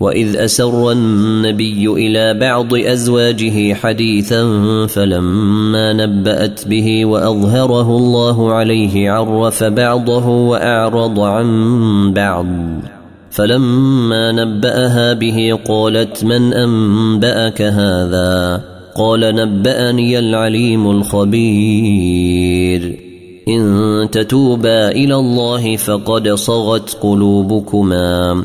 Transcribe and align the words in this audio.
واذ 0.00 0.36
اسر 0.36 0.92
النبي 0.92 1.86
إلى 1.86 2.38
بعض 2.40 2.74
ازواجه 2.74 3.74
حديثا 3.74 4.42
فلما 4.86 5.92
نبات 5.92 6.68
به 6.68 7.04
واظهره 7.04 7.96
الله 7.96 8.52
عليه 8.52 9.10
عرف 9.10 9.64
بعضه 9.64 10.28
واعرض 10.28 11.20
عن 11.20 12.12
بعض. 12.12 12.46
فلما 13.30 14.32
نباها 14.32 15.12
به 15.12 15.58
قالت 15.68 16.24
من 16.24 16.54
انباك 16.54 17.62
هذا؟ 17.62 18.60
قال 18.96 19.20
نباني 19.20 20.18
العليم 20.18 20.90
الخبير. 20.90 22.34
ان 23.48 24.08
تتوبا 24.12 24.88
إلى 24.88 25.14
الله 25.14 25.76
فقد 25.76 26.28
صغت 26.28 26.96
قلوبكما. 27.02 28.44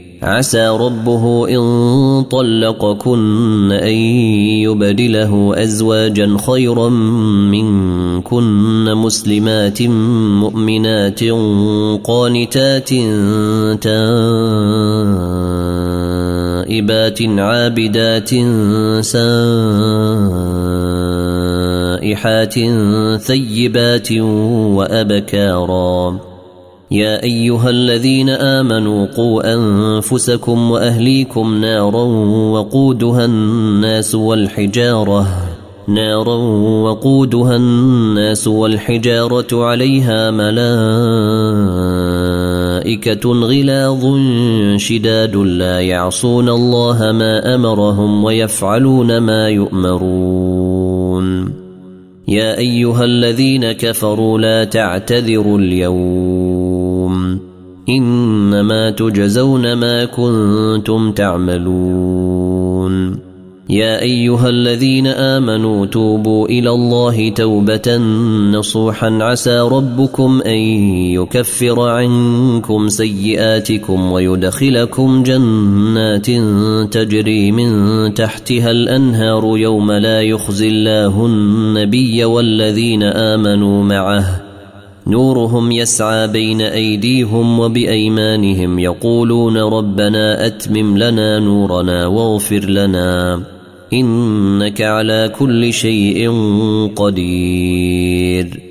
عسى 0.21 0.67
ربه 0.67 1.49
إن 1.49 2.23
طلقكن 2.23 3.71
أن 3.71 3.93
يبدله 4.61 5.63
أزواجا 5.63 6.37
خيرا 6.47 6.89
منكن 7.49 8.85
مسلمات 8.95 9.81
مؤمنات 9.81 11.23
قانتات 12.03 12.89
تائبات 16.61 17.21
عابدات 17.21 18.29
سائحات 22.01 22.53
ثيبات 23.21 24.11
وأبكارا 24.77 26.30
يا 26.91 27.23
أيها 27.23 27.69
الذين 27.69 28.29
آمنوا 28.29 29.05
قوا 29.05 29.53
أنفسكم 29.53 30.71
وأهليكم 30.71 31.55
نارا 31.61 32.03
وقودها 32.51 33.25
الناس 33.25 34.15
والحجارة 34.15 35.27
نارا 35.87 36.35
وقودها 36.83 37.55
الناس 37.55 38.47
والحجارة 38.47 39.65
عليها 39.65 40.31
ملائكة 40.31 40.71
غلاظ 43.31 44.05
شداد 44.75 45.35
لا 45.35 45.79
يعصون 45.79 46.49
الله 46.49 47.11
ما 47.11 47.55
أمرهم 47.55 48.23
ويفعلون 48.23 49.17
ما 49.17 49.49
يؤمرون 49.49 50.70
يا 52.31 52.57
أيها 52.57 53.03
الذين 53.03 53.71
كفروا 53.71 54.39
لا 54.39 54.63
تعتذروا 54.63 55.57
اليوم 55.59 57.39
إنما 57.89 58.91
تجزون 58.91 59.73
ما 59.73 60.05
كنتم 60.05 61.11
تعملون 61.11 62.91
يا 63.71 64.01
أيها 64.01 64.49
الذين 64.49 65.07
آمنوا 65.07 65.85
توبوا 65.85 66.47
إلى 66.47 66.69
الله 66.69 67.29
توبة 67.29 67.97
نصوحا. 68.51 69.17
عسى 69.21 69.59
ربكم 69.59 70.41
أن 70.45 70.59
يكفر 71.15 71.79
عنكم 71.79 72.89
سيئاتكم 72.89 74.11
ويدخلكم 74.11 75.23
جنات 75.23 76.25
تجري 76.93 77.51
من 77.51 78.13
تحتها 78.13 78.71
الأنهار 78.71 79.57
يوم 79.57 79.91
لا 79.91 80.21
يخزي 80.21 80.67
الله 80.67 81.25
النبي 81.25 82.25
والذين 82.25 83.03
آمنوا 83.03 83.83
معه. 83.83 84.41
نورهم 85.07 85.71
يسعى 85.71 86.27
بين 86.27 86.61
أيديهم 86.61 87.59
وبأيمانهم 87.59 88.79
يقولون 88.79 89.57
ربنا 89.57 90.45
أتمم 90.45 90.97
لنا 90.97 91.39
نورنا 91.39 92.07
واغفر 92.07 92.59
لنا. 92.59 93.41
إنك 93.93 94.81
على 94.81 95.31
كل 95.39 95.73
شيء 95.73 96.31
قدير. 96.95 98.61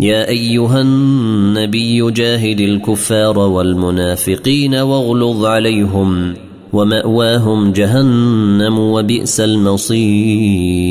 يا 0.00 0.28
أيها 0.28 0.80
النبي 0.80 2.10
جاهد 2.10 2.60
الكفار 2.60 3.38
والمنافقين 3.38 4.74
واغلظ 4.74 5.44
عليهم 5.44 6.34
ومأواهم 6.72 7.72
جهنم 7.72 8.78
وبئس 8.78 9.40
المصير. 9.40 10.88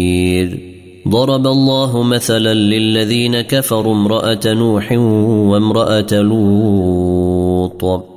ضرب 1.08 1.48
الله 1.48 2.04
مثلا 2.04 2.54
للذين 2.54 3.42
كفروا 3.42 3.94
امرأة 3.94 4.40
نوح 4.46 4.92
وامرأة 4.92 6.14
لوط. 6.14 8.17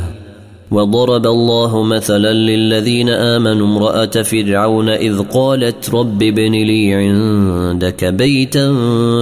وضرب 0.71 1.27
الله 1.27 1.83
مثلا 1.83 2.33
للذين 2.33 3.09
آمنوا 3.09 3.67
امرأة 3.67 4.05
فرعون 4.05 4.89
إذ 4.89 5.19
قالت 5.19 5.89
رب 5.93 6.23
ابن 6.23 6.51
لي 6.51 6.93
عندك 6.93 8.05
بيتا 8.05 8.75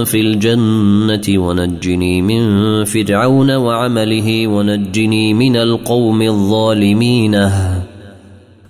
في 0.04 0.20
الجنة 0.20 1.42
ونجني 1.42 2.22
من 2.22 2.84
فرعون 2.84 3.50
وعمله 3.50 4.46
ونجني 4.46 5.34
من 5.34 5.56
القوم 5.56 6.22
الظالمين. 6.22 7.50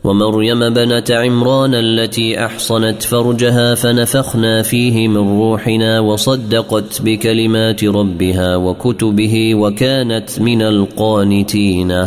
ومريم 0.05 0.59
بنت 0.59 1.11
عمران 1.11 1.75
التي 1.75 2.45
أحصنت 2.45 3.03
فرجها 3.03 3.75
فنفخنا 3.75 4.63
فيه 4.63 5.09
من 5.09 5.41
روحنا 5.41 6.01
وصدقت 6.01 7.03
بكلمات 7.03 7.85
ربها 7.85 8.57
وكتبه 8.57 9.55
وكانت 9.55 10.41
من 10.41 10.63
القانتين. 10.63 12.07